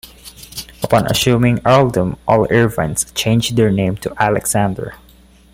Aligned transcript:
Upon 0.81 1.05
assuming 1.11 1.57
the 1.57 1.67
Earldom 1.69 2.17
all 2.27 2.47
Irvines 2.47 3.13
changed 3.13 3.55
their 3.55 3.69
name 3.69 3.97
to 3.97 4.11
Alexander. 4.17 4.95